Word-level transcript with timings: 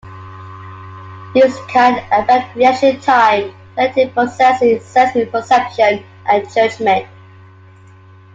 These 1.35 1.55
can 1.67 1.99
affect 2.11 2.55
reaction 2.55 2.99
time, 3.01 3.53
cognitive 3.75 4.11
processing, 4.15 4.79
sensory 4.79 5.27
perception, 5.27 6.03
and 6.27 6.51
judgment. 6.51 7.05